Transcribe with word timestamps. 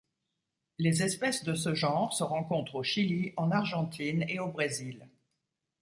Les 0.79 1.03
espèces 1.03 1.43
de 1.43 1.53
ce 1.53 1.75
genre 1.75 2.11
se 2.11 2.23
rencontrent 2.23 2.73
au 2.73 2.81
Chili, 2.81 3.35
en 3.37 3.51
Argentine 3.51 4.25
et 4.27 4.39
au 4.39 4.47
Brésil. 4.47 5.07